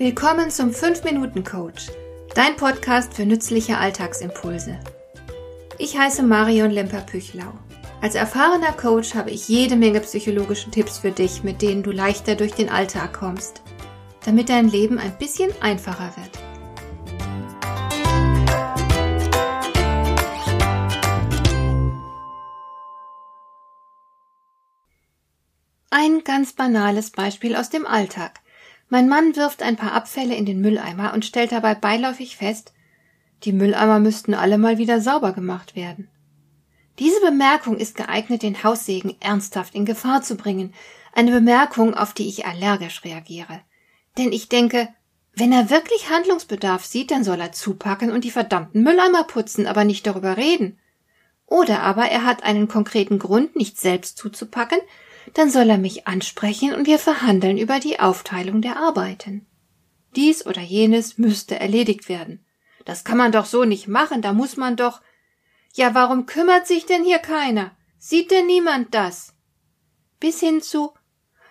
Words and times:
Willkommen 0.00 0.50
zum 0.50 0.70
5-Minuten-Coach, 0.70 1.88
dein 2.34 2.56
Podcast 2.56 3.12
für 3.12 3.26
nützliche 3.26 3.76
Alltagsimpulse. 3.76 4.80
Ich 5.76 5.98
heiße 5.98 6.22
Marion 6.22 6.70
Lemper-Püchlau. 6.70 7.52
Als 8.00 8.14
erfahrener 8.14 8.72
Coach 8.72 9.14
habe 9.14 9.30
ich 9.30 9.46
jede 9.46 9.76
Menge 9.76 10.00
psychologische 10.00 10.70
Tipps 10.70 10.96
für 10.96 11.10
dich, 11.10 11.42
mit 11.42 11.60
denen 11.60 11.82
du 11.82 11.90
leichter 11.90 12.34
durch 12.34 12.52
den 12.54 12.70
Alltag 12.70 13.12
kommst, 13.12 13.60
damit 14.24 14.48
dein 14.48 14.70
Leben 14.70 14.98
ein 14.98 15.18
bisschen 15.18 15.50
einfacher 15.60 16.14
wird. 16.16 16.30
Ein 25.90 26.24
ganz 26.24 26.54
banales 26.54 27.10
Beispiel 27.10 27.54
aus 27.54 27.68
dem 27.68 27.84
Alltag. 27.86 28.40
Mein 28.90 29.08
Mann 29.08 29.36
wirft 29.36 29.62
ein 29.62 29.76
paar 29.76 29.92
Abfälle 29.92 30.34
in 30.34 30.44
den 30.44 30.60
Mülleimer 30.60 31.14
und 31.14 31.24
stellt 31.24 31.52
dabei 31.52 31.76
beiläufig 31.76 32.36
fest, 32.36 32.74
die 33.44 33.52
Mülleimer 33.52 34.00
müssten 34.00 34.34
alle 34.34 34.58
mal 34.58 34.78
wieder 34.78 35.00
sauber 35.00 35.32
gemacht 35.32 35.76
werden. 35.76 36.08
Diese 36.98 37.20
Bemerkung 37.20 37.78
ist 37.78 37.94
geeignet, 37.94 38.42
den 38.42 38.62
Haussegen 38.64 39.16
ernsthaft 39.20 39.76
in 39.76 39.86
Gefahr 39.86 40.22
zu 40.22 40.36
bringen, 40.36 40.74
eine 41.14 41.30
Bemerkung, 41.30 41.94
auf 41.94 42.12
die 42.12 42.28
ich 42.28 42.44
allergisch 42.46 43.04
reagiere. 43.04 43.60
Denn 44.18 44.32
ich 44.32 44.48
denke, 44.48 44.88
wenn 45.34 45.52
er 45.52 45.70
wirklich 45.70 46.10
Handlungsbedarf 46.10 46.84
sieht, 46.84 47.12
dann 47.12 47.22
soll 47.22 47.40
er 47.40 47.52
zupacken 47.52 48.10
und 48.10 48.24
die 48.24 48.32
verdammten 48.32 48.82
Mülleimer 48.82 49.22
putzen, 49.22 49.68
aber 49.68 49.84
nicht 49.84 50.04
darüber 50.04 50.36
reden. 50.36 50.78
Oder 51.46 51.82
aber 51.82 52.06
er 52.06 52.24
hat 52.24 52.42
einen 52.42 52.66
konkreten 52.66 53.20
Grund, 53.20 53.54
nicht 53.54 53.78
selbst 53.78 54.18
zuzupacken, 54.18 54.78
dann 55.34 55.50
soll 55.50 55.70
er 55.70 55.78
mich 55.78 56.06
ansprechen 56.06 56.74
und 56.74 56.86
wir 56.86 56.98
verhandeln 56.98 57.58
über 57.58 57.80
die 57.80 58.00
Aufteilung 58.00 58.62
der 58.62 58.76
Arbeiten. 58.76 59.46
Dies 60.16 60.44
oder 60.46 60.60
jenes 60.60 61.18
müsste 61.18 61.58
erledigt 61.58 62.08
werden. 62.08 62.44
Das 62.84 63.04
kann 63.04 63.18
man 63.18 63.32
doch 63.32 63.44
so 63.44 63.64
nicht 63.64 63.88
machen, 63.88 64.22
da 64.22 64.32
muss 64.32 64.56
man 64.56 64.76
doch. 64.76 65.00
Ja, 65.74 65.94
warum 65.94 66.26
kümmert 66.26 66.66
sich 66.66 66.86
denn 66.86 67.04
hier 67.04 67.18
keiner? 67.18 67.72
Sieht 67.98 68.30
denn 68.30 68.46
niemand 68.46 68.94
das? 68.94 69.34
Bis 70.18 70.40
hin 70.40 70.62
zu, 70.62 70.92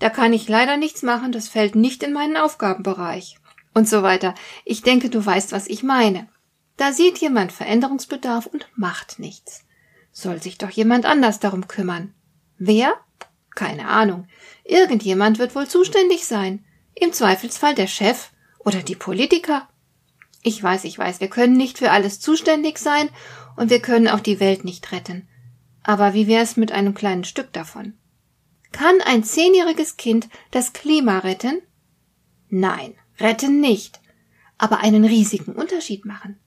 da 0.00 0.08
kann 0.10 0.32
ich 0.32 0.48
leider 0.48 0.76
nichts 0.76 1.02
machen, 1.02 1.30
das 1.30 1.48
fällt 1.48 1.76
nicht 1.76 2.02
in 2.02 2.12
meinen 2.12 2.36
Aufgabenbereich. 2.36 3.36
Und 3.72 3.88
so 3.88 4.02
weiter. 4.02 4.34
Ich 4.64 4.82
denke, 4.82 5.10
du 5.10 5.24
weißt, 5.24 5.52
was 5.52 5.68
ich 5.68 5.84
meine. 5.84 6.28
Da 6.76 6.92
sieht 6.92 7.18
jemand 7.18 7.52
Veränderungsbedarf 7.52 8.46
und 8.46 8.66
macht 8.74 9.18
nichts. 9.18 9.64
Soll 10.10 10.42
sich 10.42 10.58
doch 10.58 10.70
jemand 10.70 11.04
anders 11.04 11.38
darum 11.38 11.68
kümmern. 11.68 12.14
Wer? 12.58 12.94
Keine 13.60 13.88
Ahnung. 13.88 14.26
Irgendjemand 14.64 15.38
wird 15.38 15.54
wohl 15.54 15.68
zuständig 15.68 16.24
sein. 16.24 16.64
Im 16.94 17.12
Zweifelsfall 17.12 17.74
der 17.74 17.88
Chef 17.88 18.30
oder 18.58 18.82
die 18.82 18.94
Politiker. 18.94 19.68
Ich 20.42 20.62
weiß, 20.62 20.84
ich 20.84 20.98
weiß, 20.98 21.20
wir 21.20 21.28
können 21.28 21.58
nicht 21.58 21.76
für 21.76 21.90
alles 21.90 22.20
zuständig 22.20 22.78
sein 22.78 23.10
und 23.56 23.68
wir 23.68 23.82
können 23.82 24.08
auch 24.08 24.20
die 24.20 24.40
Welt 24.40 24.64
nicht 24.64 24.92
retten. 24.92 25.28
Aber 25.82 26.14
wie 26.14 26.26
wär's 26.26 26.56
mit 26.56 26.72
einem 26.72 26.94
kleinen 26.94 27.24
Stück 27.24 27.52
davon? 27.52 27.98
Kann 28.72 29.02
ein 29.04 29.24
zehnjähriges 29.24 29.98
Kind 29.98 30.30
das 30.52 30.72
Klima 30.72 31.18
retten? 31.18 31.60
Nein, 32.48 32.94
retten 33.18 33.60
nicht, 33.60 34.00
aber 34.56 34.78
einen 34.78 35.04
riesigen 35.04 35.52
Unterschied 35.52 36.06
machen. 36.06 36.40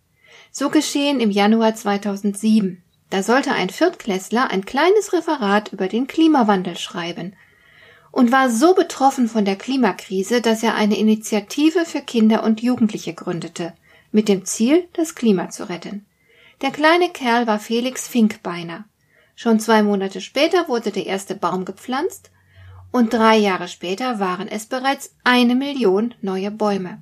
So 0.49 0.71
geschehen 0.71 1.19
im 1.19 1.29
Januar 1.29 1.75
2007. 1.75 2.81
Da 3.09 3.23
sollte 3.23 3.51
ein 3.51 3.69
Viertklässler 3.69 4.49
ein 4.49 4.65
kleines 4.65 5.13
Referat 5.13 5.71
über 5.71 5.87
den 5.87 6.07
Klimawandel 6.07 6.77
schreiben 6.77 7.35
und 8.11 8.31
war 8.31 8.49
so 8.49 8.73
betroffen 8.73 9.27
von 9.27 9.45
der 9.45 9.55
Klimakrise, 9.55 10.41
dass 10.41 10.63
er 10.63 10.75
eine 10.75 10.97
Initiative 10.97 11.85
für 11.85 12.01
Kinder 12.01 12.43
und 12.43 12.61
Jugendliche 12.61 13.13
gründete, 13.13 13.73
mit 14.11 14.29
dem 14.29 14.45
Ziel, 14.45 14.87
das 14.93 15.15
Klima 15.15 15.49
zu 15.49 15.67
retten. 15.67 16.05
Der 16.61 16.71
kleine 16.71 17.09
Kerl 17.09 17.47
war 17.47 17.59
Felix 17.59 18.07
Finkbeiner. 18.07 18.85
Schon 19.35 19.59
zwei 19.59 19.81
Monate 19.81 20.21
später 20.21 20.67
wurde 20.67 20.91
der 20.91 21.07
erste 21.07 21.35
Baum 21.35 21.65
gepflanzt 21.65 22.29
und 22.91 23.11
drei 23.11 23.37
Jahre 23.37 23.67
später 23.67 24.19
waren 24.19 24.47
es 24.47 24.67
bereits 24.67 25.15
eine 25.23 25.55
Million 25.55 26.13
neue 26.21 26.51
Bäume. 26.51 26.99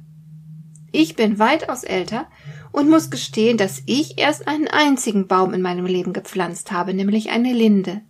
Ich 0.93 1.15
bin 1.15 1.37
weitaus 1.39 1.83
älter 1.83 2.27
und 2.71 2.89
muss 2.89 3.09
gestehen, 3.09 3.57
dass 3.57 3.81
ich 3.85 4.17
erst 4.17 4.47
einen 4.47 4.67
einzigen 4.67 5.27
Baum 5.27 5.53
in 5.53 5.61
meinem 5.61 5.85
Leben 5.85 6.13
gepflanzt 6.13 6.71
habe, 6.71 6.93
nämlich 6.93 7.29
eine 7.29 7.53
Linde. 7.53 8.01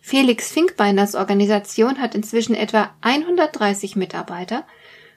Felix 0.00 0.50
Finkbeiners 0.50 1.14
Organisation 1.14 2.00
hat 2.00 2.14
inzwischen 2.14 2.54
etwa 2.54 2.90
130 3.02 3.94
Mitarbeiter 3.94 4.66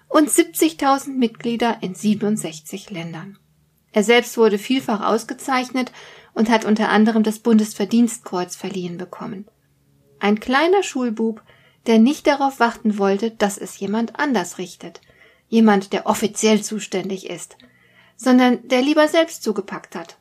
und 0.07 0.29
70.000 0.29 1.18
Mitglieder 1.18 1.78
in 1.81 1.96
67 1.96 2.91
Ländern. 2.91 3.40
Er 3.91 4.03
selbst 4.03 4.38
wurde 4.38 4.59
vielfach 4.59 5.02
ausgezeichnet 5.02 5.91
und 6.34 6.50
hat 6.50 6.66
unter 6.66 6.90
anderem 6.90 7.23
das 7.23 7.40
Bundesverdienstkreuz 7.40 8.56
verliehen 8.56 8.97
bekommen. 8.97 9.47
Ein 10.19 10.40
kleiner 10.40 10.84
Schulbub, 10.84 11.41
der 11.88 11.97
nicht 11.97 12.28
darauf 12.28 12.59
warten 12.59 12.97
wollte, 12.97 13.31
dass 13.31 13.57
es 13.57 13.79
jemand 13.79 14.19
anders 14.19 14.57
richtet, 14.57 15.02
jemand, 15.47 15.94
der 15.94 16.07
offiziell 16.07 16.62
zuständig 16.62 17.29
ist, 17.29 17.57
sondern 18.16 18.68
der 18.68 18.81
lieber 18.81 19.08
selbst 19.08 19.44
zugepackt 19.44 19.96
hat 19.96 20.18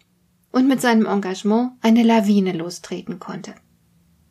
und 0.51 0.69
mit 0.69 0.81
seinem 0.81 1.07
Engagement 1.07 1.73
eine 1.81 2.03
Lawine 2.03 2.53
lostreten 2.53 3.19
konnte. 3.19 3.55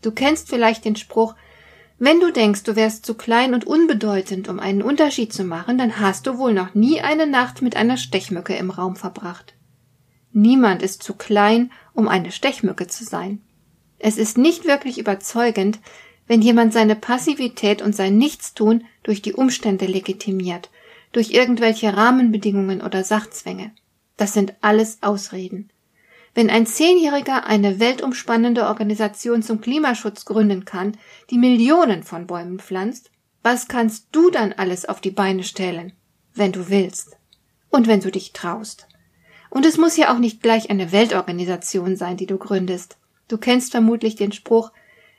Du 0.01 0.11
kennst 0.11 0.49
vielleicht 0.49 0.85
den 0.85 0.95
Spruch, 0.95 1.35
wenn 1.99 2.19
du 2.19 2.31
denkst, 2.31 2.63
du 2.63 2.75
wärst 2.75 3.05
zu 3.05 3.13
klein 3.13 3.53
und 3.53 3.65
unbedeutend, 3.65 4.49
um 4.49 4.59
einen 4.59 4.81
Unterschied 4.81 5.31
zu 5.31 5.43
machen, 5.43 5.77
dann 5.77 5.99
hast 5.99 6.27
du 6.27 6.37
wohl 6.37 6.53
noch 6.53 6.73
nie 6.73 7.01
eine 7.01 7.27
Nacht 7.27 7.61
mit 7.61 7.77
einer 7.77 7.97
Stechmücke 7.97 8.55
im 8.55 8.71
Raum 8.71 8.95
verbracht. 8.95 9.53
Niemand 10.31 10.81
ist 10.81 11.03
zu 11.03 11.13
klein, 11.13 11.71
um 11.93 12.07
eine 12.07 12.31
Stechmücke 12.31 12.87
zu 12.87 13.05
sein. 13.05 13.41
Es 13.99 14.17
ist 14.17 14.37
nicht 14.37 14.65
wirklich 14.65 14.97
überzeugend, 14.97 15.79
wenn 16.27 16.41
jemand 16.41 16.73
seine 16.73 16.95
Passivität 16.95 17.81
und 17.81 17.95
sein 17.95 18.17
Nichtstun 18.17 18.83
durch 19.03 19.21
die 19.21 19.33
Umstände 19.33 19.85
legitimiert 19.85 20.69
durch 21.13 21.31
irgendwelche 21.31 21.95
Rahmenbedingungen 21.95 22.81
oder 22.81 23.05
Sachzwänge. 23.05 23.71
Das 24.17 24.33
sind 24.33 24.53
alles 24.61 24.97
Ausreden. 25.01 25.69
Wenn 26.35 26.49
ein 26.49 26.65
Zehnjähriger 26.65 27.45
eine 27.45 27.79
weltumspannende 27.79 28.65
Organisation 28.65 29.43
zum 29.43 29.61
Klimaschutz 29.61 30.25
gründen 30.25 30.65
kann, 30.65 30.97
die 31.29 31.37
Millionen 31.37 32.03
von 32.03 32.27
Bäumen 32.27 32.59
pflanzt, 32.59 33.11
was 33.43 33.67
kannst 33.67 34.07
du 34.11 34.29
dann 34.31 34.53
alles 34.53 34.85
auf 34.85 34.99
die 34.99 35.11
Beine 35.11 35.43
stellen, 35.43 35.93
wenn 36.33 36.51
du 36.51 36.69
willst 36.69 37.17
und 37.69 37.87
wenn 37.87 37.99
du 37.99 38.11
dich 38.11 38.33
traust? 38.33 38.87
Und 39.49 39.67
es 39.67 39.77
muss 39.77 39.97
ja 39.97 40.11
auch 40.11 40.17
nicht 40.17 40.41
gleich 40.41 40.71
eine 40.71 40.91
Weltorganisation 40.91 41.95
sein, 41.95 42.17
die 42.17 42.25
du 42.25 42.37
gründest. 42.37 42.97
Du 43.27 43.37
kennst 43.37 43.71
vermutlich 43.71 44.15
den 44.15 44.31
Spruch, 44.31 44.71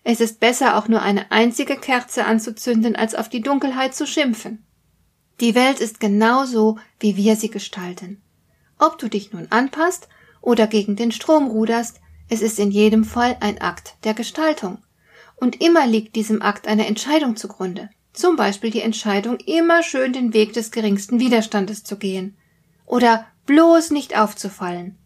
es 0.02 0.20
ist 0.20 0.40
besser 0.40 0.76
auch 0.76 0.88
nur 0.88 1.02
eine 1.02 1.30
einzige 1.30 1.76
Kerze 1.76 2.26
anzuzünden, 2.26 2.96
als 2.96 3.14
auf 3.14 3.28
die 3.28 3.40
Dunkelheit 3.40 3.94
zu 3.94 4.06
schimpfen. 4.06 4.64
Die 5.40 5.54
Welt 5.54 5.80
ist 5.80 5.98
genau 5.98 6.44
so, 6.44 6.78
wie 7.00 7.16
wir 7.16 7.36
sie 7.36 7.50
gestalten. 7.50 8.22
Ob 8.78 8.98
du 8.98 9.08
dich 9.08 9.32
nun 9.32 9.48
anpasst 9.50 10.08
oder 10.40 10.66
gegen 10.66 10.94
den 10.94 11.10
Strom 11.10 11.48
ruderst, 11.48 12.00
es 12.28 12.40
ist 12.40 12.58
in 12.58 12.70
jedem 12.70 13.04
Fall 13.04 13.36
ein 13.40 13.60
Akt 13.60 13.96
der 14.04 14.14
Gestaltung. 14.14 14.78
Und 15.36 15.60
immer 15.60 15.86
liegt 15.86 16.14
diesem 16.14 16.40
Akt 16.40 16.68
eine 16.68 16.86
Entscheidung 16.86 17.36
zugrunde. 17.36 17.90
Zum 18.12 18.36
Beispiel 18.36 18.70
die 18.70 18.80
Entscheidung, 18.80 19.38
immer 19.38 19.82
schön 19.82 20.12
den 20.12 20.32
Weg 20.32 20.52
des 20.52 20.70
geringsten 20.70 21.18
Widerstandes 21.18 21.82
zu 21.82 21.96
gehen. 21.96 22.36
Oder 22.86 23.26
bloß 23.46 23.90
nicht 23.90 24.16
aufzufallen. 24.16 24.96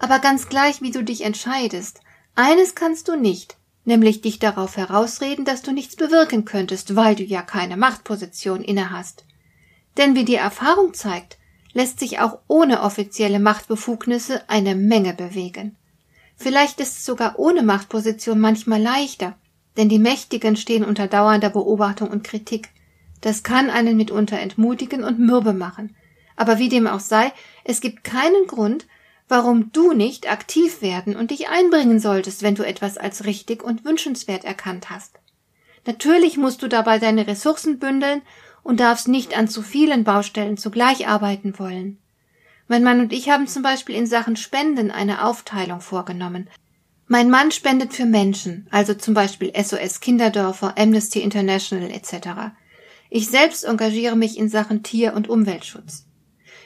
Aber 0.00 0.18
ganz 0.18 0.48
gleich, 0.48 0.82
wie 0.82 0.90
du 0.90 1.04
dich 1.04 1.22
entscheidest, 1.22 2.00
eines 2.34 2.74
kannst 2.74 3.08
du 3.08 3.16
nicht, 3.16 3.56
nämlich 3.84 4.20
dich 4.20 4.40
darauf 4.40 4.76
herausreden, 4.76 5.44
dass 5.44 5.62
du 5.62 5.72
nichts 5.72 5.94
bewirken 5.94 6.44
könntest, 6.44 6.96
weil 6.96 7.14
du 7.14 7.22
ja 7.22 7.42
keine 7.42 7.76
Machtposition 7.76 8.62
innehast. 8.62 9.24
Denn 9.98 10.14
wie 10.14 10.24
die 10.24 10.36
Erfahrung 10.36 10.94
zeigt, 10.94 11.36
lässt 11.72 12.00
sich 12.00 12.20
auch 12.20 12.38
ohne 12.46 12.82
offizielle 12.82 13.40
Machtbefugnisse 13.40 14.48
eine 14.48 14.74
Menge 14.74 15.12
bewegen. 15.12 15.76
Vielleicht 16.36 16.80
ist 16.80 16.98
es 16.98 17.04
sogar 17.04 17.38
ohne 17.38 17.62
Machtposition 17.62 18.38
manchmal 18.38 18.80
leichter, 18.80 19.36
denn 19.76 19.88
die 19.88 19.98
Mächtigen 19.98 20.56
stehen 20.56 20.84
unter 20.84 21.08
dauernder 21.08 21.50
Beobachtung 21.50 22.08
und 22.08 22.24
Kritik. 22.24 22.68
Das 23.20 23.42
kann 23.42 23.70
einen 23.70 23.96
mitunter 23.96 24.38
entmutigen 24.38 25.02
und 25.02 25.18
mürbe 25.18 25.52
machen. 25.52 25.96
Aber 26.36 26.60
wie 26.60 26.68
dem 26.68 26.86
auch 26.86 27.00
sei, 27.00 27.32
es 27.64 27.80
gibt 27.80 28.04
keinen 28.04 28.46
Grund, 28.46 28.86
warum 29.26 29.72
du 29.72 29.92
nicht 29.92 30.30
aktiv 30.30 30.80
werden 30.80 31.16
und 31.16 31.32
dich 31.32 31.48
einbringen 31.48 31.98
solltest, 31.98 32.42
wenn 32.42 32.54
du 32.54 32.64
etwas 32.64 32.96
als 32.96 33.24
richtig 33.24 33.64
und 33.64 33.84
wünschenswert 33.84 34.44
erkannt 34.44 34.90
hast. 34.90 35.18
Natürlich 35.86 36.36
musst 36.36 36.62
du 36.62 36.68
dabei 36.68 36.98
deine 36.98 37.26
Ressourcen 37.26 37.78
bündeln 37.78 38.22
und 38.68 38.80
darfst 38.80 39.08
nicht 39.08 39.34
an 39.34 39.48
zu 39.48 39.62
vielen 39.62 40.04
Baustellen 40.04 40.58
zugleich 40.58 41.08
arbeiten 41.08 41.58
wollen. 41.58 41.96
Mein 42.66 42.84
Mann 42.84 43.00
und 43.00 43.14
ich 43.14 43.30
haben 43.30 43.46
zum 43.46 43.62
Beispiel 43.62 43.94
in 43.94 44.06
Sachen 44.06 44.36
Spenden 44.36 44.90
eine 44.90 45.24
Aufteilung 45.24 45.80
vorgenommen. 45.80 46.50
Mein 47.06 47.30
Mann 47.30 47.50
spendet 47.50 47.94
für 47.94 48.04
Menschen, 48.04 48.66
also 48.70 48.92
zum 48.92 49.14
Beispiel 49.14 49.54
SOS 49.56 50.00
Kinderdörfer, 50.00 50.74
Amnesty 50.76 51.20
International 51.20 51.90
etc. 51.90 52.52
Ich 53.08 53.28
selbst 53.28 53.64
engagiere 53.64 54.16
mich 54.16 54.36
in 54.36 54.50
Sachen 54.50 54.82
Tier- 54.82 55.14
und 55.14 55.30
Umweltschutz. 55.30 56.04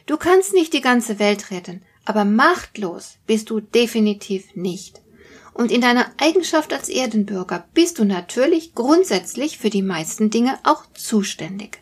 Du 0.07 0.17
kannst 0.17 0.55
nicht 0.55 0.73
die 0.73 0.81
ganze 0.81 1.21
Welt 1.21 1.53
retten, 1.53 1.83
aber 2.05 2.25
machtlos 2.25 3.19
bist 3.29 3.49
du 3.49 3.61
definitiv 3.61 4.57
nicht. 4.57 5.01
Und 5.55 5.71
in 5.71 5.81
deiner 5.81 6.07
Eigenschaft 6.21 6.73
als 6.73 6.89
Erdenbürger 6.89 7.69
bist 7.75 8.01
du 8.01 8.05
natürlich 8.05 8.75
grundsätzlich 8.75 9.59
für 9.59 9.71
die 9.71 9.83
meisten 9.83 10.31
Dinge 10.31 10.59
auch 10.65 10.83
zuständig. 10.95 11.81